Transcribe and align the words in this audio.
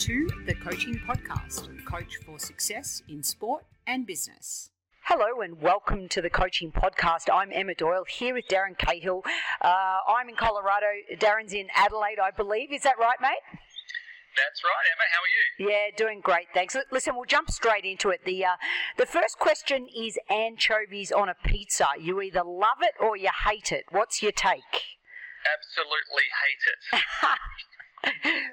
to 0.00 0.30
the 0.46 0.54
Coaching 0.54 0.98
Podcast, 1.06 1.68
Coach 1.84 2.16
for 2.24 2.38
Success 2.38 3.02
in 3.06 3.22
Sport 3.22 3.66
and 3.86 4.06
Business. 4.06 4.70
Hello 5.04 5.42
and 5.42 5.60
welcome 5.60 6.08
to 6.08 6.22
the 6.22 6.30
Coaching 6.30 6.72
Podcast. 6.72 7.28
I'm 7.30 7.50
Emma 7.52 7.74
Doyle 7.74 8.06
here 8.08 8.32
with 8.32 8.46
Darren 8.48 8.78
Cahill. 8.78 9.22
Uh, 9.60 9.98
I'm 10.08 10.30
in 10.30 10.36
Colorado. 10.36 10.86
Darren's 11.16 11.52
in 11.52 11.66
Adelaide, 11.76 12.18
I 12.18 12.30
believe. 12.30 12.72
Is 12.72 12.82
that 12.84 12.98
right, 12.98 13.18
mate? 13.20 13.44
That's 13.52 14.62
right, 14.64 14.86
Emma. 14.90 15.04
How 15.12 15.20
are 15.20 15.68
you? 15.68 15.70
Yeah, 15.70 15.94
doing 15.94 16.22
great. 16.22 16.46
Thanks. 16.54 16.74
Listen, 16.90 17.14
we'll 17.14 17.26
jump 17.26 17.50
straight 17.50 17.84
into 17.84 18.08
it. 18.08 18.24
The 18.24 18.42
uh, 18.46 18.56
the 18.96 19.04
first 19.04 19.38
question 19.38 19.86
is 19.94 20.18
anchovies 20.30 21.12
on 21.12 21.28
a 21.28 21.34
pizza. 21.44 21.88
You 22.00 22.22
either 22.22 22.42
love 22.42 22.80
it 22.80 22.94
or 22.98 23.18
you 23.18 23.28
hate 23.46 23.70
it. 23.70 23.84
What's 23.90 24.22
your 24.22 24.32
take? 24.32 24.96
Absolutely 25.44 26.24
hate 26.40 26.64
it. 26.72 27.00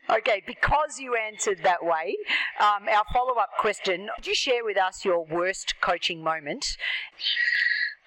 okay, 0.10 0.44
because 0.46 1.00
you 1.00 1.16
answered 1.16 1.64
that 1.64 1.84
way, 1.84 2.18
um, 2.60 2.88
our 2.88 3.06
follow 3.14 3.40
up 3.40 3.56
question 3.60 4.10
could 4.16 4.28
you 4.28 4.36
share 4.36 4.64
with 4.64 4.78
us 4.78 5.06
your 5.06 5.24
worst 5.24 5.80
coaching 5.80 6.24
moment? 6.24 6.78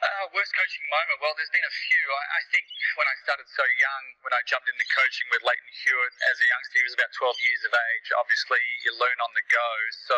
Uh, 0.01 0.33
worst 0.33 0.53
coaching 0.57 0.85
moment? 0.89 1.21
Well, 1.21 1.37
there's 1.37 1.53
been 1.53 1.65
a 1.65 1.77
few. 1.89 2.05
I, 2.09 2.41
I, 2.41 2.43
think 2.49 2.65
when 2.97 3.05
I 3.05 3.13
started 3.21 3.45
so 3.53 3.65
young, 3.77 4.05
when 4.25 4.33
I 4.33 4.41
jumped 4.49 4.65
into 4.65 4.87
coaching 4.97 5.29
with 5.29 5.45
Lleyton 5.45 5.73
Hewitt 5.85 6.15
as 6.33 6.41
a 6.41 6.47
youngster, 6.49 6.81
he 6.81 6.85
was 6.89 6.97
about 6.97 7.13
12 7.13 7.37
years 7.45 7.63
of 7.69 7.73
age. 7.77 8.09
Obviously, 8.17 8.65
you 8.81 8.97
learn 8.97 9.21
on 9.21 9.29
the 9.37 9.45
go. 9.53 9.71
So, 10.09 10.17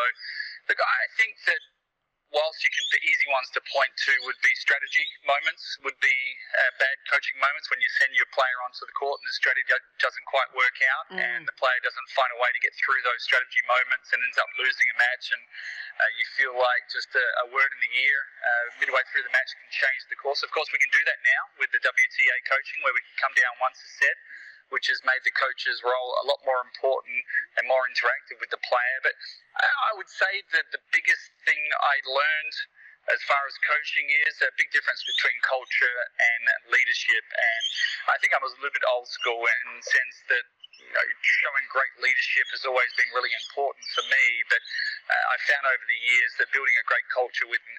look, 0.71 0.79
I 0.79 1.11
think 1.19 1.35
that 1.51 1.59
whilst 2.33 2.65
you 2.65 2.73
can, 2.73 2.85
the 2.93 3.03
easy 3.05 3.29
ones 3.29 3.49
to 3.53 3.61
point 3.69 3.93
to 4.09 4.13
would 4.25 4.41
be 4.41 4.53
strategy 4.57 5.05
moments, 5.29 5.63
would 5.85 5.97
be 6.01 6.17
uh, 6.57 6.73
bad 6.81 6.97
coaching 7.09 7.37
moments 7.37 7.69
when 7.69 7.81
you 7.85 7.89
send 8.01 8.13
your 8.17 8.29
player 8.33 8.59
onto 8.65 8.83
the 8.89 8.97
court 8.97 9.21
and 9.21 9.27
the 9.29 9.37
strategy 9.37 9.69
doesn't 10.01 10.27
quite 10.27 10.49
work 10.57 10.77
out 10.97 11.05
mm. 11.13 11.21
and 11.21 11.45
the 11.45 11.57
player 11.61 11.77
doesn't 11.85 12.09
find 12.17 12.33
a 12.33 12.39
way 12.41 12.51
to 12.51 12.61
get 12.65 12.73
through 12.81 13.01
those 13.05 13.21
strategy 13.21 13.61
moments 13.69 14.09
and 14.17 14.19
ends 14.25 14.41
up 14.41 14.49
losing 14.57 14.89
a 14.89 14.97
match 14.97 15.29
and 15.33 15.43
uh, 16.01 16.11
you 16.17 16.25
feel 16.41 16.55
like 16.57 16.83
just 16.89 17.13
a, 17.13 17.27
a, 17.45 17.53
word 17.53 17.69
in 17.69 17.81
the 17.85 17.93
ear 18.01 18.19
uh, 18.41 18.65
midway 18.81 19.05
through 19.13 19.23
the 19.29 19.35
match 19.37 19.53
can 19.53 19.69
change 19.69 20.03
the 20.09 20.17
course. 20.17 20.41
Of 20.41 20.49
course, 20.57 20.73
we 20.73 20.81
can 20.81 20.89
do 20.89 21.05
that 21.05 21.21
now 21.21 21.43
with 21.61 21.69
the 21.69 21.81
WTA 21.85 22.37
coaching 22.49 22.81
where 22.81 22.97
we 22.97 23.05
can 23.05 23.17
come 23.21 23.35
down 23.37 23.53
once 23.61 23.77
a 23.77 23.89
set 24.01 24.17
which 24.73 24.89
has 24.89 24.99
made 25.05 25.23
the 25.23 25.35
coach's 25.37 25.85
role 25.85 26.11
a 26.21 26.27
lot 26.27 26.41
more 26.49 26.65
important 26.65 27.21
and 27.61 27.69
more 27.69 27.85
interactive 27.87 28.41
with 28.41 28.51
the 28.51 28.61
player. 28.65 28.99
But 29.05 29.15
I 29.61 29.93
would 29.95 30.09
say 30.09 30.43
that 30.57 30.73
the 30.73 30.83
biggest 30.91 31.31
thing 31.45 31.61
I 31.79 32.01
learned 32.09 32.57
as 33.11 33.21
far 33.27 33.43
as 33.51 33.55
coaching 33.67 34.07
is 34.31 34.39
a 34.47 34.51
big 34.55 34.71
difference 34.71 35.03
between 35.03 35.35
culture 35.43 35.99
and 36.17 36.43
leadership. 36.71 37.25
And 37.35 37.65
I 38.15 38.17
think 38.23 38.31
I 38.31 38.41
was 38.41 38.55
a 38.55 38.61
little 38.63 38.75
bit 38.75 38.87
old 38.87 39.11
school 39.11 39.43
in 39.43 39.67
the 39.83 39.85
sense 39.85 40.17
that 40.31 40.45
you 40.79 40.93
know, 40.95 41.07
showing 41.43 41.67
great 41.75 41.95
leadership 41.99 42.47
has 42.55 42.63
always 42.63 42.91
been 42.95 43.11
really 43.11 43.33
important 43.47 43.87
for 43.91 44.07
me. 44.07 44.27
But 44.47 44.63
uh, 45.11 45.33
I 45.35 45.37
found 45.51 45.65
over 45.67 45.85
the 45.87 46.01
years 46.07 46.31
that 46.39 46.49
building 46.55 46.77
a 46.79 46.87
great 46.87 47.07
culture 47.11 47.47
within 47.51 47.77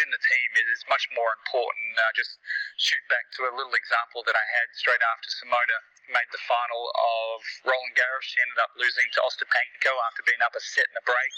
within 0.00 0.16
the 0.16 0.24
team 0.24 0.48
is 0.64 0.80
much 0.88 1.04
more 1.12 1.28
important. 1.44 1.92
Uh, 1.92 2.08
just 2.16 2.40
shoot 2.80 3.04
back 3.12 3.28
to 3.36 3.44
a 3.44 3.52
little 3.52 3.76
example 3.76 4.24
that 4.24 4.32
I 4.32 4.46
had 4.56 4.72
straight 4.72 5.04
after 5.04 5.28
Simona 5.28 5.76
made 6.08 6.30
the 6.32 6.40
final 6.48 6.88
of 6.88 7.44
Roland 7.68 7.92
Garros. 8.00 8.24
She 8.24 8.40
ended 8.40 8.64
up 8.64 8.72
losing 8.80 9.04
to 9.12 9.20
Ostapenko 9.28 9.92
after 10.08 10.24
being 10.24 10.40
up 10.40 10.56
a 10.56 10.62
set 10.64 10.88
and 10.88 10.96
a 10.96 11.04
break. 11.04 11.32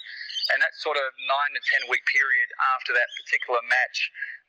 And 0.54 0.62
that 0.62 0.78
sort 0.78 0.94
of 0.94 1.10
nine 1.26 1.52
to 1.58 1.62
ten 1.74 1.90
week 1.90 2.06
period 2.06 2.54
after 2.78 2.94
that 2.94 3.10
particular 3.18 3.58
match, 3.66 3.98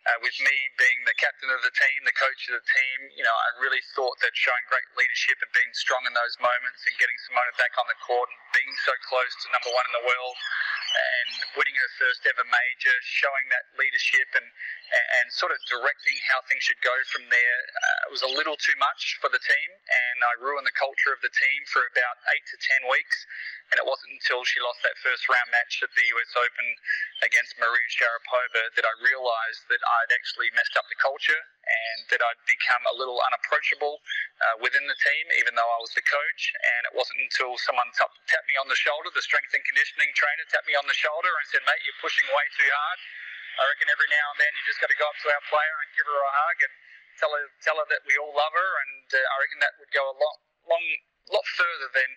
uh, 0.05 0.21
with 0.21 0.37
me 0.45 0.57
being 0.77 0.99
the 1.09 1.17
captain 1.17 1.49
of 1.49 1.63
the 1.65 1.73
team, 1.73 1.97
the 2.05 2.13
coach 2.13 2.41
of 2.53 2.59
the 2.59 2.65
team, 2.69 2.97
you 3.17 3.25
know, 3.25 3.33
I 3.33 3.65
really 3.65 3.81
thought 3.97 4.19
that 4.21 4.35
showing 4.37 4.61
great 4.69 4.85
leadership 4.93 5.41
and 5.41 5.49
being 5.57 5.73
strong 5.73 6.05
in 6.05 6.13
those 6.13 6.37
moments 6.37 6.85
and 6.85 6.93
getting 7.01 7.17
Simona 7.25 7.49
back 7.57 7.73
on 7.81 7.89
the 7.89 7.97
court 8.03 8.29
and 8.29 8.37
being 8.53 8.73
so 8.85 8.93
close 9.09 9.33
to 9.41 9.45
number 9.49 9.73
one 9.73 9.85
in 9.89 9.93
the 9.97 10.05
world 10.05 10.37
and 10.93 11.29
winning 11.57 11.75
her 11.77 11.91
first 11.99 12.23
ever 12.29 12.45
major, 12.47 12.95
showing 13.05 13.45
that 13.53 13.69
leadership 13.77 14.29
and 14.37 14.47
and 14.93 15.25
sort 15.33 15.49
of 15.49 15.57
directing 15.65 16.17
how 16.29 16.45
things 16.45 16.61
should 16.61 16.79
go 16.85 16.93
from 17.09 17.25
there 17.29 17.59
uh, 17.73 18.13
was 18.13 18.21
a 18.21 18.29
little 18.29 18.57
too 18.57 18.77
much 18.77 19.17
for 19.17 19.29
the 19.33 19.41
team, 19.41 19.69
and 19.73 20.17
I 20.21 20.37
ruined 20.37 20.69
the 20.69 20.77
culture 20.77 21.09
of 21.09 21.21
the 21.25 21.33
team 21.33 21.59
for 21.73 21.81
about 21.89 22.21
eight 22.33 22.45
to 22.53 22.57
ten 22.61 22.85
weeks. 22.89 23.17
And 23.73 23.81
it 23.81 23.89
wasn't 23.89 24.13
until 24.13 24.45
she 24.45 24.61
lost 24.61 24.85
that 24.85 24.93
first 25.01 25.25
round 25.25 25.49
match 25.49 25.81
at 25.81 25.89
the 25.97 26.05
US 26.13 26.31
Open 26.37 26.67
against 27.25 27.57
Maria 27.57 27.89
Sharapova 27.89 28.69
that 28.77 28.85
I 28.85 28.93
realised 29.01 29.65
that 29.73 29.81
I'd 29.81 30.13
actually 30.13 30.53
messed 30.53 30.77
up 30.77 30.85
the 30.93 30.99
culture 31.01 31.41
and 31.41 31.99
that 32.13 32.21
I'd 32.21 32.43
become 32.45 32.83
a 32.93 32.95
little 32.99 33.17
unapproachable 33.33 33.97
uh, 34.45 34.61
within 34.61 34.85
the 34.85 34.99
team, 35.01 35.25
even 35.41 35.57
though 35.57 35.65
I 35.65 35.79
was 35.81 35.89
the 35.97 36.05
coach. 36.05 36.41
And 36.53 36.81
it 36.91 36.93
wasn't 36.93 37.25
until 37.25 37.57
someone 37.65 37.89
t- 37.97 38.19
tapped 38.29 38.45
me 38.45 38.61
on 38.61 38.69
the 38.69 38.77
shoulder, 38.77 39.09
the 39.09 39.25
strength 39.25 39.57
and 39.57 39.65
conditioning 39.65 40.13
trainer 40.13 40.45
tapped 40.53 40.69
me 40.69 40.77
on 40.77 40.85
the 40.85 40.93
shoulder 40.93 41.33
and 41.33 41.45
said, 41.49 41.65
"Mate, 41.65 41.81
you're 41.81 41.97
pushing 42.03 42.29
way 42.29 42.45
too 42.53 42.69
hard." 42.69 42.99
I 43.59 43.63
reckon 43.69 43.89
every 43.93 44.09
now 44.09 44.25
and 44.33 44.39
then 44.41 44.51
you 44.57 44.63
just 44.65 44.81
got 44.81 44.89
to 44.89 44.97
go 44.97 45.05
up 45.05 45.17
to 45.21 45.27
our 45.29 45.43
player 45.49 45.75
and 45.83 45.89
give 45.93 46.07
her 46.09 46.19
a 46.19 46.33
hug 46.33 46.57
and 46.65 46.73
tell 47.21 47.31
her 47.33 47.45
tell 47.61 47.77
her 47.77 47.87
that 47.89 48.01
we 48.09 48.17
all 48.17 48.33
love 48.33 48.53
her, 48.53 48.71
and 48.87 49.05
uh, 49.13 49.17
I 49.17 49.35
reckon 49.45 49.59
that 49.61 49.73
would 49.77 49.93
go 49.93 50.03
a 50.09 50.15
lot 50.17 50.37
long 50.65 50.85
lot 51.31 51.45
further 51.55 51.87
than 51.95 52.09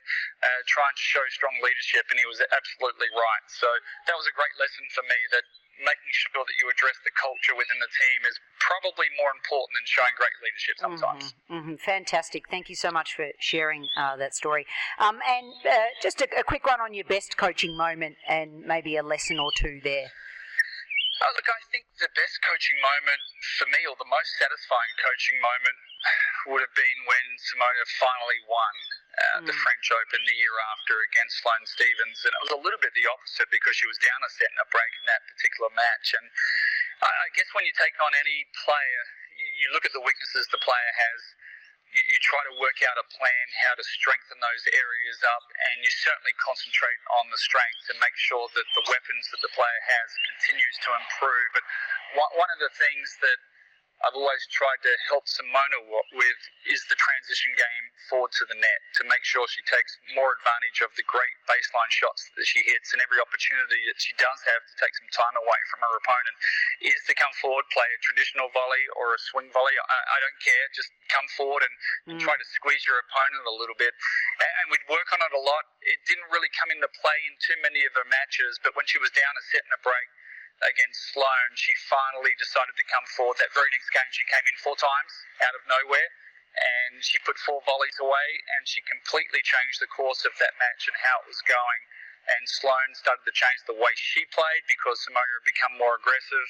uh, 0.42 0.60
trying 0.66 0.96
to 0.96 1.04
show 1.04 1.22
strong 1.30 1.54
leadership, 1.62 2.02
and 2.10 2.19
he 2.19 2.26
was 2.26 2.42
absolutely 2.42 3.06
right. 3.14 3.46
So 3.46 3.69
that 4.10 4.16
was 4.19 4.26
a 4.26 4.34
great 4.34 4.54
lesson 4.58 4.82
for 4.91 5.06
me 5.06 5.19
that 5.30 5.46
making 5.78 6.12
sure 6.12 6.42
that 6.42 6.56
you 6.58 6.66
address 6.72 6.96
the 7.04 7.12
culture 7.14 7.52
within 7.52 7.76
the 7.78 7.92
team 7.92 8.20
is 8.25 8.36
probably 8.58 9.06
more 9.20 9.28
important 9.36 9.76
than 9.76 9.86
showing 9.86 10.14
great 10.16 10.36
leadership 10.41 10.75
sometimes. 10.80 11.36
Mm-hmm, 11.46 11.54
mm-hmm. 11.54 11.76
Fantastic. 11.84 12.48
Thank 12.48 12.69
you 12.72 12.76
so 12.76 12.91
much 12.91 13.14
for 13.14 13.28
sharing 13.38 13.86
uh, 13.96 14.16
that 14.16 14.34
story. 14.34 14.66
Um, 14.98 15.20
and 15.22 15.52
uh, 15.69 15.92
just 16.00 16.20
a, 16.20 16.28
a, 16.38 16.42
quick 16.42 16.66
one 16.66 16.80
on 16.80 16.94
your 16.94 17.04
best 17.04 17.36
coaching 17.36 17.76
moment 17.76 18.16
and 18.26 18.64
maybe 18.64 18.96
a 18.96 19.02
lesson 19.02 19.38
or 19.38 19.52
two 19.52 19.80
there. 19.84 20.08
Oh, 21.16 21.32
look, 21.32 21.49
I 21.49 21.62
think 21.72 21.88
the 21.97 22.12
best 22.12 22.37
coaching 22.44 22.77
moment 22.84 23.22
for 23.56 23.66
me, 23.72 23.81
or 23.88 23.97
the 23.97 24.09
most 24.09 24.28
satisfying 24.37 24.94
coaching 25.00 25.41
moment, 25.41 25.78
would 26.53 26.60
have 26.60 26.77
been 26.77 26.99
when 27.09 27.27
Simona 27.41 27.84
finally 27.97 28.41
won 28.44 28.75
uh, 29.16 29.38
mm. 29.41 29.44
the 29.49 29.56
French 29.56 29.87
Open 29.97 30.21
the 30.28 30.37
year 30.37 30.53
after 30.76 31.00
against 31.09 31.41
Sloane 31.41 31.65
Stevens. 31.65 32.21
And 32.28 32.37
it 32.37 32.43
was 32.44 32.55
a 32.56 32.60
little 32.60 32.81
bit 32.84 32.93
the 32.93 33.09
opposite 33.09 33.49
because 33.49 33.75
she 33.81 33.88
was 33.88 33.97
down 34.05 34.21
a 34.21 34.31
set 34.37 34.53
and 34.53 34.60
a 34.60 34.69
break 34.69 34.93
in 34.93 35.05
that 35.09 35.25
particular 35.25 35.72
match. 35.72 36.12
And 36.21 36.26
I 37.00 37.32
guess 37.32 37.49
when 37.56 37.65
you 37.65 37.72
take 37.76 37.97
on 37.97 38.12
any 38.12 38.44
player, 38.65 39.03
you 39.56 39.72
look 39.72 39.88
at 39.88 39.97
the 39.97 40.05
weaknesses 40.05 40.49
the 40.53 40.60
player 40.60 40.93
has 40.97 41.21
you, 41.96 42.02
you 42.12 42.18
try 42.20 42.44
to 42.52 42.54
work 42.60 42.76
out 42.84 43.00
a 43.00 43.06
plan 43.08 43.46
how 43.64 43.72
to 43.74 43.84
strengthen 43.96 44.36
those 44.38 44.64
areas 44.76 45.18
up, 45.32 45.44
and 45.72 45.80
you 45.80 45.90
certainly 45.90 46.36
concentrate 46.36 47.00
on 47.16 47.32
the 47.32 47.40
strengths 47.40 47.88
and 47.88 47.96
make 48.04 48.14
sure 48.20 48.44
that 48.52 48.68
the 48.76 48.84
weapons 48.84 49.24
that 49.32 49.40
the 49.40 49.52
player 49.56 49.80
has 49.88 50.08
continues 50.36 50.76
to 50.84 50.90
improve. 50.92 51.48
But 51.56 51.64
one 52.36 52.50
of 52.52 52.60
the 52.60 52.72
things 52.76 53.08
that 53.24 53.38
I've 54.06 54.15
always 54.15 54.47
tried 54.55 54.78
to 54.87 54.93
help 55.11 55.27
Simona 55.27 55.83
with 56.15 56.41
is 56.71 56.78
the 56.87 56.94
transition 56.94 57.50
game 57.59 57.84
forward 58.06 58.31
to 58.39 58.47
the 58.47 58.55
net 58.55 58.81
to 58.99 59.03
make 59.11 59.27
sure 59.27 59.43
she 59.50 59.67
takes 59.67 59.99
more 60.15 60.31
advantage 60.39 60.78
of 60.87 60.94
the 60.94 61.03
great 61.11 61.34
baseline 61.50 61.91
shots 61.91 62.31
that 62.39 62.47
she 62.47 62.62
hits 62.62 62.94
and 62.94 63.03
every 63.03 63.19
opportunity 63.19 63.83
that 63.91 63.99
she 63.99 64.15
does 64.15 64.39
have 64.47 64.62
to 64.62 64.75
take 64.78 64.94
some 64.94 65.11
time 65.11 65.34
away 65.43 65.61
from 65.75 65.83
her 65.83 65.94
opponent 65.99 66.37
is 66.87 67.03
to 67.11 67.19
come 67.19 67.34
forward, 67.43 67.67
play 67.75 67.91
a 67.91 67.99
traditional 68.06 68.47
volley 68.55 68.87
or 68.94 69.19
a 69.19 69.21
swing 69.27 69.50
volley. 69.50 69.75
I, 69.75 69.99
I 70.06 70.19
don't 70.23 70.38
care, 70.38 70.65
just 70.71 70.94
come 71.11 71.27
forward 71.34 71.67
and, 71.67 71.75
mm. 72.06 72.23
try 72.23 72.38
to 72.38 72.47
squeeze 72.55 72.87
your 72.87 73.03
opponent 73.03 73.43
a 73.43 73.56
little 73.59 73.75
bit. 73.75 73.91
And, 73.91 74.50
and 74.62 74.65
we'd 74.71 74.87
work 74.87 75.11
on 75.11 75.19
it 75.19 75.34
a 75.34 75.43
lot. 75.43 75.67
It 75.83 75.99
didn't 76.06 76.31
really 76.31 76.50
come 76.55 76.71
into 76.71 76.87
play 77.03 77.19
in 77.27 77.34
too 77.43 77.59
many 77.59 77.83
of 77.83 77.93
her 77.99 78.06
matches, 78.06 78.62
but 78.62 78.78
when 78.78 78.87
she 78.87 79.03
was 79.03 79.11
down 79.11 79.34
a 79.34 79.43
set 79.50 79.67
and 79.67 79.75
a 79.75 79.83
break, 79.83 80.06
against 80.65 81.12
Sloane, 81.12 81.55
she 81.56 81.72
finally 81.89 82.33
decided 82.41 82.77
to 82.77 82.87
come 82.89 83.05
forward. 83.12 83.37
That 83.37 83.53
very 83.53 83.69
next 83.72 83.93
game, 83.93 84.09
she 84.12 84.25
came 84.25 84.44
in 84.47 84.56
four 84.61 84.77
times 84.77 85.12
out 85.44 85.55
of 85.56 85.62
nowhere 85.69 86.09
and 86.56 87.05
she 87.05 87.21
put 87.21 87.37
four 87.37 87.61
volleys 87.69 87.99
away 88.00 88.29
and 88.56 88.64
she 88.64 88.81
completely 88.88 89.44
changed 89.44 89.85
the 89.85 89.91
course 89.93 90.25
of 90.25 90.32
that 90.41 90.56
match 90.56 90.88
and 90.88 90.97
how 90.97 91.20
it 91.25 91.29
was 91.29 91.43
going. 91.44 91.82
And 92.26 92.43
Sloane 92.49 92.97
started 92.97 93.23
to 93.29 93.35
change 93.37 93.61
the 93.69 93.76
way 93.76 93.93
she 93.94 94.26
played 94.35 94.64
because 94.67 94.99
Simona 95.05 95.31
had 95.38 95.47
become 95.47 95.79
more 95.79 95.94
aggressive. 95.94 96.49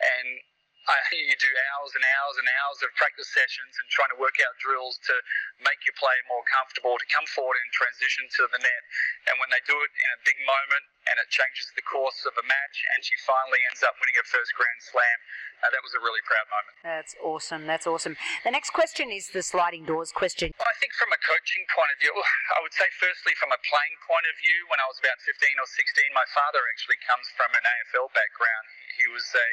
And 0.00 0.40
I, 0.92 0.96
you 1.12 1.36
do 1.36 1.52
hours 1.72 1.92
and 1.92 2.04
hours 2.16 2.36
and 2.40 2.48
hours 2.64 2.80
of 2.80 2.88
practice 2.96 3.28
sessions 3.28 3.76
and 3.76 3.86
trying 3.92 4.08
to 4.16 4.18
work 4.18 4.40
out 4.40 4.56
drills 4.56 4.96
to 5.04 5.14
make 5.60 5.84
your 5.84 5.92
play 6.00 6.16
more 6.32 6.40
comfortable 6.48 6.96
to 6.96 7.06
come 7.12 7.28
forward 7.28 7.60
and 7.60 7.68
transition 7.76 8.24
to 8.40 8.48
the 8.48 8.60
net. 8.60 8.82
And 9.28 9.36
when 9.36 9.52
they 9.52 9.60
do 9.68 9.76
it 9.76 9.92
in 9.92 10.10
a 10.16 10.20
big 10.24 10.40
moment 10.48 10.84
and 11.12 11.20
it 11.20 11.28
changes 11.28 11.68
the 11.76 11.84
course 11.84 12.24
of 12.24 12.32
a 12.36 12.44
match, 12.44 12.76
and 12.96 13.00
she 13.04 13.16
finally 13.24 13.60
ends 13.68 13.84
up 13.84 13.96
winning 14.00 14.16
her 14.16 14.28
first 14.28 14.52
Grand 14.56 14.80
Slam, 14.80 15.18
uh, 15.60 15.72
that 15.72 15.82
was 15.84 15.92
a 15.96 16.00
really 16.00 16.20
proud 16.24 16.46
moment. 16.52 16.74
That's 16.84 17.16
awesome. 17.20 17.64
That's 17.64 17.88
awesome. 17.88 18.14
The 18.44 18.52
next 18.52 18.76
question 18.76 19.08
is 19.08 19.32
the 19.32 19.42
sliding 19.42 19.88
doors 19.88 20.12
question. 20.12 20.52
I 20.60 20.74
think 20.78 20.92
from 20.94 21.10
a 21.12 21.20
coaching 21.20 21.64
point 21.72 21.90
of 21.92 21.98
view, 22.00 22.12
I 22.56 22.64
would 22.64 22.76
say 22.76 22.88
firstly 22.96 23.36
from 23.36 23.52
a 23.52 23.60
playing 23.66 23.96
point 24.04 24.24
of 24.28 24.36
view, 24.40 24.68
when 24.72 24.80
I 24.80 24.86
was 24.88 25.00
about 25.00 25.18
15 25.24 25.32
or 25.36 25.68
16, 25.68 26.12
my 26.16 26.28
father 26.32 26.60
actually 26.72 27.00
comes 27.04 27.26
from 27.34 27.50
an 27.56 27.64
AFL 27.64 28.08
background. 28.12 28.64
He 29.00 29.06
was 29.10 29.26
a 29.32 29.48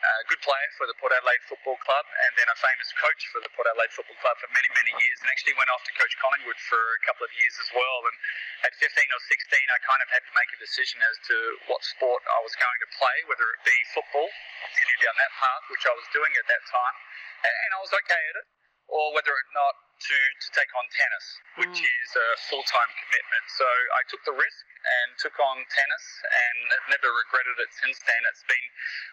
a 0.00 0.24
good 0.32 0.40
player 0.40 0.68
for 0.80 0.88
the 0.88 0.96
Port 0.96 1.12
Adelaide 1.12 1.44
Football 1.44 1.76
Club 1.84 2.04
and 2.08 2.32
then 2.40 2.48
a 2.48 2.56
famous 2.56 2.88
coach 2.96 3.20
for 3.28 3.40
the 3.44 3.52
Port 3.52 3.68
Adelaide 3.68 3.92
Football 3.92 4.16
Club 4.24 4.36
for 4.40 4.48
many, 4.56 4.68
many 4.72 4.92
years 4.96 5.16
and 5.20 5.28
actually 5.28 5.52
went 5.60 5.68
off 5.68 5.84
to 5.84 5.92
coach 5.92 6.14
Collingwood 6.16 6.56
for 6.72 6.80
a 6.80 7.02
couple 7.04 7.28
of 7.28 7.32
years 7.36 7.54
as 7.60 7.68
well. 7.76 7.98
And 8.08 8.16
at 8.64 8.72
15 8.80 8.88
or 8.88 9.22
16, 9.28 9.76
I 9.76 9.78
kind 9.84 10.00
of 10.00 10.08
had 10.08 10.24
to 10.24 10.32
make 10.32 10.50
a 10.56 10.58
decision 10.60 11.04
as 11.04 11.16
to 11.28 11.36
what 11.68 11.84
sport 11.84 12.24
I 12.32 12.40
was 12.40 12.56
going 12.56 12.78
to 12.80 12.88
play, 12.96 13.16
whether 13.28 13.44
it 13.44 13.60
be 13.60 13.76
football, 13.92 14.28
continue 14.64 14.98
down 15.04 15.16
that 15.20 15.32
path, 15.36 15.64
which 15.68 15.84
I 15.84 15.92
was 15.92 16.06
doing 16.16 16.32
at 16.32 16.46
that 16.48 16.64
time, 16.64 16.96
and 17.44 17.70
I 17.76 17.78
was 17.84 17.92
okay 17.92 18.22
at 18.32 18.36
it, 18.40 18.46
or 18.88 19.12
whether 19.12 19.32
or 19.32 19.46
not 19.52 19.89
to, 20.00 20.16
to 20.16 20.48
take 20.56 20.72
on 20.72 20.86
tennis, 20.88 21.26
which 21.60 21.76
mm. 21.76 21.84
is 21.84 22.10
a 22.16 22.28
full 22.48 22.64
time 22.64 22.90
commitment. 23.04 23.44
So 23.52 23.68
I 23.96 24.02
took 24.08 24.24
the 24.24 24.36
risk 24.36 24.64
and 24.80 25.08
took 25.20 25.36
on 25.36 25.60
tennis 25.68 26.04
and 26.24 26.58
have 26.72 26.88
never 26.96 27.08
regretted 27.12 27.56
it 27.60 27.70
since 27.76 28.00
then. 28.08 28.20
It's 28.32 28.44
been, 28.48 28.66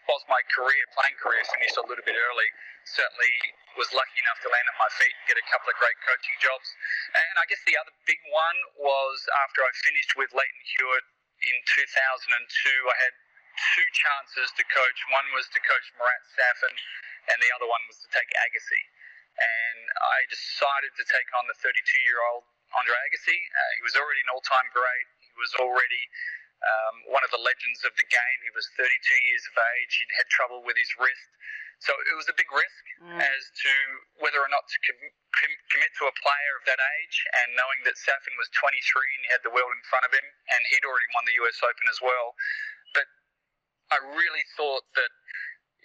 whilst 0.08 0.26
my 0.32 0.40
career, 0.48 0.80
playing 0.96 1.20
career, 1.20 1.44
finished 1.44 1.76
a 1.76 1.86
little 1.86 2.06
bit 2.08 2.16
early, 2.16 2.50
certainly 2.88 3.36
was 3.76 3.92
lucky 3.92 4.20
enough 4.24 4.40
to 4.42 4.50
land 4.50 4.68
on 4.72 4.78
my 4.80 4.92
feet 4.96 5.12
and 5.12 5.26
get 5.28 5.38
a 5.38 5.48
couple 5.52 5.68
of 5.70 5.76
great 5.78 6.00
coaching 6.08 6.38
jobs. 6.40 6.72
And 7.14 7.36
I 7.38 7.46
guess 7.52 7.62
the 7.68 7.76
other 7.76 7.94
big 8.08 8.20
one 8.32 8.58
was 8.80 9.28
after 9.44 9.62
I 9.62 9.72
finished 9.84 10.16
with 10.16 10.32
Lleyton 10.32 10.64
Hewitt 10.72 11.06
in 11.38 11.58
2002, 11.68 12.34
I 12.34 12.98
had 12.98 13.14
two 13.78 13.88
chances 13.94 14.50
to 14.58 14.64
coach. 14.66 15.00
One 15.14 15.28
was 15.38 15.46
to 15.54 15.60
coach 15.62 15.86
Marat 16.00 16.24
Safin, 16.34 16.74
and 17.30 17.38
the 17.38 17.52
other 17.54 17.70
one 17.70 17.84
was 17.86 18.02
to 18.02 18.10
take 18.10 18.30
Agassi 18.34 18.82
and 19.38 19.80
I 20.02 20.26
decided 20.30 20.94
to 20.98 21.04
take 21.06 21.30
on 21.38 21.46
the 21.46 21.58
32 21.62 21.78
year 22.04 22.20
old 22.34 22.46
Andre 22.74 22.98
Agassi. 23.08 23.38
Uh, 23.38 23.72
he 23.80 23.84
was 23.86 23.96
already 23.96 24.22
an 24.26 24.30
all 24.34 24.44
time 24.44 24.68
great. 24.74 25.08
He 25.22 25.36
was 25.38 25.54
already 25.62 26.04
um, 26.66 26.96
one 27.14 27.22
of 27.22 27.32
the 27.32 27.42
legends 27.42 27.86
of 27.86 27.94
the 27.96 28.08
game. 28.10 28.40
He 28.44 28.54
was 28.54 28.66
32 28.76 28.90
years 29.30 29.44
of 29.48 29.56
age. 29.78 29.94
He'd 30.02 30.14
had 30.18 30.28
trouble 30.34 30.66
with 30.66 30.76
his 30.76 30.90
wrist. 30.98 31.30
So 31.78 31.94
it 31.94 32.18
was 32.18 32.26
a 32.26 32.34
big 32.34 32.50
risk 32.50 32.84
mm. 33.06 33.22
as 33.22 33.42
to 33.54 33.74
whether 34.18 34.42
or 34.42 34.50
not 34.50 34.66
to 34.66 34.78
com- 34.82 35.14
com- 35.30 35.62
commit 35.70 35.94
to 36.02 36.10
a 36.10 36.16
player 36.18 36.54
of 36.58 36.66
that 36.66 36.82
age, 36.82 37.18
and 37.46 37.54
knowing 37.54 37.86
that 37.86 38.02
Safin 38.02 38.34
was 38.34 38.50
23 38.58 38.74
and 38.74 39.22
he 39.22 39.30
had 39.30 39.46
the 39.46 39.54
world 39.54 39.70
in 39.70 39.84
front 39.86 40.02
of 40.02 40.10
him, 40.10 40.26
and 40.26 40.62
he'd 40.74 40.82
already 40.82 41.06
won 41.14 41.30
the 41.30 41.38
US 41.46 41.62
Open 41.62 41.86
as 41.94 42.02
well. 42.02 42.34
But 42.98 43.06
I 43.94 44.02
really 44.10 44.42
thought 44.58 44.90
that 44.98 45.14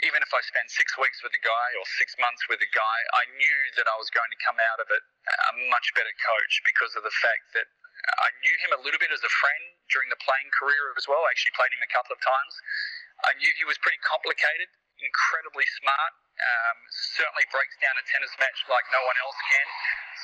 even 0.03 0.21
if 0.23 0.31
I 0.35 0.43
spent 0.43 0.67
six 0.71 0.99
weeks 0.99 1.23
with 1.23 1.35
a 1.35 1.43
guy 1.43 1.69
or 1.79 1.85
six 1.99 2.15
months 2.19 2.43
with 2.51 2.59
a 2.59 2.71
guy, 2.75 2.99
I 3.15 3.25
knew 3.39 3.61
that 3.79 3.87
I 3.87 3.97
was 3.99 4.11
going 4.11 4.31
to 4.31 4.41
come 4.43 4.59
out 4.59 4.83
of 4.83 4.89
it 4.91 5.03
a 5.31 5.53
much 5.71 5.95
better 5.95 6.13
coach 6.19 6.55
because 6.67 6.93
of 6.99 7.07
the 7.07 7.15
fact 7.23 7.55
that 7.55 7.71
I 8.19 8.29
knew 8.43 8.57
him 8.67 8.73
a 8.75 8.81
little 8.83 8.99
bit 8.99 9.15
as 9.15 9.23
a 9.23 9.33
friend 9.39 9.65
during 9.95 10.11
the 10.11 10.19
playing 10.19 10.51
career 10.59 10.91
as 10.99 11.07
well. 11.07 11.23
I 11.23 11.31
actually 11.31 11.55
played 11.55 11.71
him 11.71 11.87
a 11.87 11.93
couple 11.95 12.19
of 12.19 12.21
times. 12.21 12.55
I 13.23 13.33
knew 13.39 13.51
he 13.55 13.63
was 13.63 13.79
pretty 13.79 14.03
complicated, 14.03 14.67
incredibly 14.99 15.67
smart, 15.79 16.13
um, 16.43 16.79
certainly 17.15 17.47
breaks 17.55 17.79
down 17.79 17.95
a 17.95 18.05
tennis 18.11 18.35
match 18.43 18.59
like 18.67 18.83
no 18.91 19.03
one 19.07 19.15
else 19.23 19.39
can. 19.47 19.67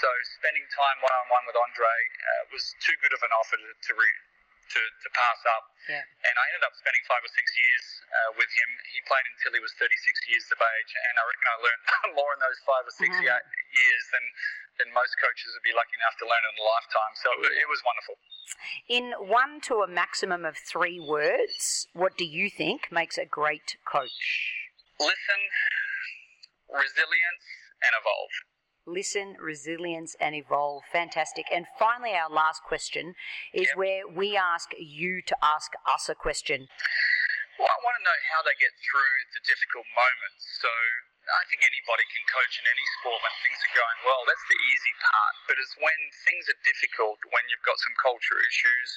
So 0.03 0.09
spending 0.43 0.67
time 0.75 0.99
one 1.07 1.15
on 1.15 1.27
one 1.31 1.45
with 1.47 1.55
Andre 1.55 1.87
uh, 1.87 2.43
was 2.51 2.75
too 2.83 2.97
good 2.99 3.15
of 3.15 3.23
an 3.23 3.31
offer 3.31 3.55
to, 3.55 3.71
to, 3.71 3.93
re- 3.95 4.23
to, 4.69 4.81
to 4.81 5.09
pass 5.17 5.41
up. 5.56 5.65
Yeah. 5.88 6.05
And 6.29 6.35
I 6.37 6.44
ended 6.53 6.65
up 6.69 6.75
spending 6.76 7.00
five 7.09 7.25
or 7.25 7.32
six 7.32 7.47
years 7.56 7.85
uh, 8.09 8.31
with 8.37 8.50
him. 8.53 8.69
He 8.93 9.00
played 9.09 9.26
until 9.32 9.56
he 9.56 9.62
was 9.65 9.73
36 9.81 9.88
years 10.29 10.47
of 10.53 10.61
age, 10.61 10.93
and 10.93 11.15
I 11.17 11.23
reckon 11.25 11.47
I 11.49 11.56
learned 11.65 11.85
more 12.19 12.31
in 12.37 12.41
those 12.44 12.61
five 12.69 12.85
or 12.85 12.94
6 12.94 13.09
mm-hmm. 13.09 13.25
years 13.25 14.05
than, 14.12 14.25
than 14.82 14.88
most 14.93 15.17
coaches 15.19 15.49
would 15.56 15.67
be 15.67 15.73
lucky 15.73 15.97
enough 15.97 16.17
to 16.20 16.26
learn 16.29 16.44
in 16.44 16.55
a 16.61 16.65
lifetime. 16.65 17.15
So 17.19 17.29
it 17.49 17.69
was 17.69 17.81
wonderful. 17.85 18.17
In 18.88 19.05
one 19.19 19.61
to 19.69 19.85
a 19.85 19.88
maximum 19.88 20.44
of 20.44 20.56
three 20.56 21.00
words, 21.00 21.88
what 21.93 22.17
do 22.17 22.25
you 22.25 22.49
think 22.49 22.93
makes 22.93 23.17
a 23.17 23.29
great 23.29 23.76
coach? 23.85 24.69
Listen, 25.00 25.41
resilience, 26.69 27.47
and 27.79 27.94
evolve 27.94 28.35
listen, 28.88 29.37
resilience, 29.40 30.17
and 30.20 30.35
evolve. 30.35 30.82
Fantastic. 30.90 31.46
And 31.52 31.67
finally, 31.79 32.17
our 32.17 32.32
last 32.32 32.62
question 32.64 33.14
is 33.52 33.69
yep. 33.69 33.76
where 33.76 34.02
we 34.08 34.37
ask 34.37 34.70
you 34.79 35.20
to 35.23 35.37
ask 35.43 35.73
us 35.87 36.08
a 36.08 36.14
question. 36.14 36.67
Well, 37.58 37.69
I 37.69 37.79
want 37.85 37.99
to 38.00 38.05
know 38.06 38.19
how 38.32 38.40
they 38.46 38.56
get 38.56 38.73
through 38.81 39.14
the 39.35 39.43
difficult 39.44 39.85
moments. 39.93 40.43
So 40.62 40.70
I 41.38 41.46
think 41.46 41.62
anybody 41.62 42.02
can 42.11 42.25
coach 42.26 42.58
in 42.58 42.67
any 42.67 42.87
sport 42.99 43.23
when 43.23 43.35
things 43.46 43.62
are 43.62 43.75
going 43.79 44.00
well. 44.02 44.26
That's 44.26 44.43
the 44.50 44.58
easy 44.58 44.94
part. 44.99 45.35
But 45.46 45.56
it's 45.62 45.75
when 45.79 46.00
things 46.26 46.50
are 46.50 46.61
difficult, 46.67 47.23
when 47.31 47.46
you've 47.46 47.62
got 47.62 47.79
some 47.79 47.94
culture 48.02 48.38
issues, 48.43 48.88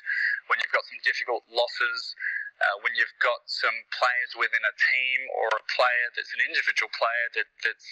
when 0.49 0.57
you've 0.57 0.73
got 0.73 0.81
some 0.89 0.97
difficult 1.05 1.45
losses, 1.53 2.17
uh, 2.61 2.81
when 2.81 2.93
you've 2.97 3.13
got 3.21 3.45
some 3.45 3.73
players 3.93 4.31
within 4.37 4.61
a 4.65 4.73
team 4.73 5.19
or 5.37 5.53
a 5.53 5.63
player 5.69 6.05
that's 6.17 6.33
an 6.33 6.41
individual 6.45 6.89
player 6.93 7.25
that, 7.37 7.49
that's 7.61 7.89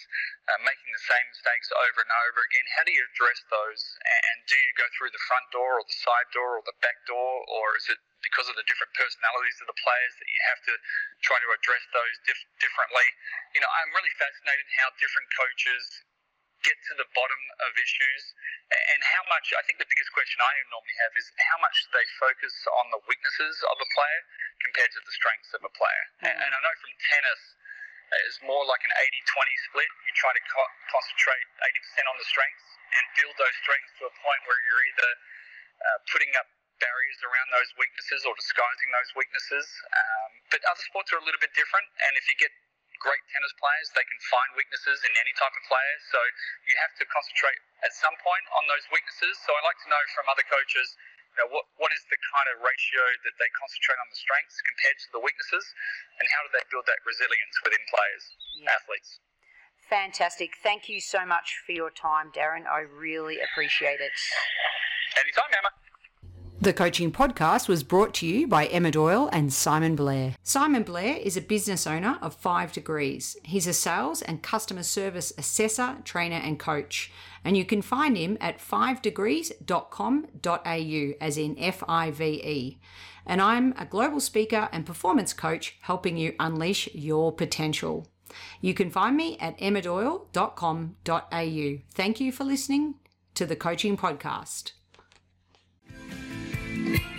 uh, 0.50 0.60
making 0.66 0.90
the 0.94 1.06
same 1.06 1.26
mistakes 1.30 1.70
over 1.74 2.02
and 2.02 2.14
over 2.30 2.42
again, 2.50 2.66
how 2.74 2.86
do 2.86 2.94
you 2.94 3.06
address 3.14 3.42
those? 3.54 3.82
And 4.02 4.38
do 4.50 4.58
you 4.58 4.74
go 4.78 4.86
through 4.98 5.14
the 5.14 5.26
front 5.30 5.46
door 5.54 5.78
or 5.78 5.86
the 5.86 6.00
side 6.02 6.30
door 6.34 6.58
or 6.58 6.64
the 6.66 6.78
back 6.82 7.02
door, 7.06 7.46
or 7.50 7.78
is 7.78 7.86
it 7.90 8.02
because 8.24 8.48
of 8.52 8.56
the 8.60 8.66
different 8.68 8.92
personalities 8.96 9.58
of 9.64 9.68
the 9.68 9.80
players 9.80 10.14
that 10.20 10.30
you 10.30 10.40
have 10.52 10.60
to 10.68 10.74
try 11.24 11.38
to 11.40 11.50
address 11.56 11.84
those 11.96 12.16
dif- 12.28 12.50
differently? 12.60 13.08
You 13.56 13.62
know, 13.64 13.72
I'm 13.72 13.92
really 13.96 14.14
fascinated 14.20 14.66
how 14.80 14.92
different 15.00 15.28
coaches 15.36 15.84
get 16.64 16.76
to 16.92 16.94
the 17.00 17.08
bottom 17.16 17.42
of 17.64 17.72
issues 17.80 18.24
and 18.70 19.00
how 19.16 19.24
much 19.32 19.56
I 19.56 19.64
think 19.64 19.80
the 19.80 19.88
biggest 19.88 20.12
question 20.12 20.38
I 20.44 20.52
normally 20.68 20.98
have 21.08 21.14
is 21.16 21.32
how 21.40 21.58
much 21.64 21.76
do 21.88 21.90
they 21.96 22.08
focus 22.20 22.52
on 22.84 22.86
the 22.92 23.02
weaknesses 23.08 23.56
of 23.64 23.78
a 23.80 23.88
player 23.96 24.22
compared 24.60 24.92
to 24.92 25.02
the 25.02 25.14
strengths 25.16 25.52
of 25.56 25.64
a 25.64 25.72
player 25.72 26.04
mm-hmm. 26.20 26.36
and 26.36 26.50
I 26.52 26.60
know 26.60 26.76
from 26.84 26.94
tennis 27.16 27.42
it's 28.28 28.42
more 28.44 28.66
like 28.66 28.82
an 28.84 28.94
80-20 29.00 29.66
split 29.72 29.92
you 30.04 30.12
try 30.20 30.36
to 30.36 30.44
co- 30.52 30.74
concentrate 30.92 31.48
80% 32.04 32.12
on 32.12 32.18
the 32.20 32.28
strengths 32.28 32.68
and 32.92 33.04
build 33.16 33.36
those 33.40 33.56
strengths 33.64 33.92
to 34.02 34.12
a 34.12 34.14
point 34.20 34.42
where 34.50 34.60
you're 34.68 34.84
either 34.92 35.12
uh, 35.80 35.98
putting 36.12 36.32
up 36.36 36.50
barriers 36.80 37.20
around 37.24 37.50
those 37.52 37.72
weaknesses 37.78 38.24
or 38.26 38.34
disguising 38.40 38.90
those 38.96 39.12
weaknesses 39.16 39.68
um, 39.94 40.30
but 40.52 40.60
other 40.66 40.84
sports 40.88 41.12
are 41.12 41.20
a 41.20 41.26
little 41.28 41.40
bit 41.40 41.52
different 41.56 41.88
and 42.08 42.16
if 42.16 42.26
you 42.28 42.36
get 42.40 42.52
great 43.00 43.24
tennis 43.32 43.56
players. 43.58 43.88
They 43.96 44.04
can 44.06 44.20
find 44.28 44.50
weaknesses 44.60 45.00
in 45.08 45.12
any 45.16 45.34
type 45.40 45.56
of 45.56 45.64
player. 45.66 45.96
So 46.12 46.20
you 46.68 46.76
have 46.84 46.94
to 47.00 47.04
concentrate 47.08 47.60
at 47.82 47.96
some 47.96 48.16
point 48.20 48.46
on 48.60 48.68
those 48.68 48.86
weaknesses. 48.92 49.40
So 49.48 49.56
I'd 49.56 49.68
like 49.68 49.80
to 49.88 49.90
know 49.90 50.04
from 50.14 50.28
other 50.28 50.46
coaches, 50.46 50.88
you 51.36 51.38
know, 51.44 51.50
what, 51.56 51.66
what 51.80 51.92
is 51.96 52.04
the 52.12 52.20
kind 52.36 52.48
of 52.54 52.62
ratio 52.62 53.04
that 53.26 53.36
they 53.40 53.50
concentrate 53.56 54.00
on 54.04 54.08
the 54.12 54.20
strengths 54.20 54.60
compared 54.62 54.98
to 55.00 55.10
the 55.16 55.22
weaknesses, 55.24 55.66
and 56.20 56.26
how 56.28 56.44
do 56.44 56.50
they 56.52 56.66
build 56.68 56.86
that 56.92 57.00
resilience 57.08 57.56
within 57.64 57.82
players, 57.88 58.24
yeah. 58.60 58.76
athletes? 58.76 59.24
Fantastic. 59.88 60.58
Thank 60.62 60.90
you 60.90 61.02
so 61.02 61.26
much 61.26 61.62
for 61.66 61.74
your 61.74 61.90
time, 61.90 62.30
Darren. 62.30 62.70
I 62.70 62.86
really 62.86 63.42
appreciate 63.42 64.02
it. 64.02 64.14
Anytime, 65.18 65.50
Emma. 65.54 65.89
The 66.62 66.74
Coaching 66.74 67.14
Podcast 67.14 67.70
was 67.70 67.84
brought 67.84 68.14
to 68.16 68.28
you 68.28 68.46
by 68.46 68.66
Emma 68.66 68.92
Doyle 68.92 69.30
and 69.32 69.54
Simon 69.54 69.96
Blair. 69.96 70.36
Simon 70.44 70.84
Blair 70.84 71.16
is 71.16 71.38
a 71.38 71.42
business 71.42 71.88
owner 71.88 72.20
of 72.22 72.36
Five 72.36 72.74
Degrees. 72.74 73.38
He's 73.46 73.66
a 73.66 73.72
sales 73.72 74.22
and 74.22 74.44
customer 74.44 74.84
service 74.84 75.32
assessor, 75.38 76.00
trainer, 76.04 76.36
and 76.36 76.60
coach. 76.60 77.14
And 77.46 77.56
you 77.56 77.64
can 77.64 77.82
find 77.82 78.18
him 78.18 78.38
at 78.42 78.60
fivedegrees.com.au, 78.60 81.26
as 81.26 81.38
in 81.38 81.58
F 81.58 81.82
I 81.88 82.12
V 82.12 82.26
E. 82.26 82.78
And 83.26 83.42
I'm 83.42 83.74
a 83.78 83.86
global 83.86 84.20
speaker 84.20 84.68
and 84.74 84.86
performance 84.86 85.32
coach 85.32 85.78
helping 85.84 86.18
you 86.18 86.36
unleash 86.42 86.94
your 86.94 87.32
potential. 87.32 88.10
You 88.60 88.74
can 88.74 88.92
find 88.92 89.16
me 89.16 89.38
at 89.40 89.58
emmadoyle.com.au. 89.60 91.78
Thank 91.94 92.20
you 92.20 92.34
for 92.34 92.44
listening 92.44 92.96
to 93.36 93.46
the 93.46 93.56
Coaching 93.56 93.96
Podcast. 93.96 94.74
Thank 96.90 97.19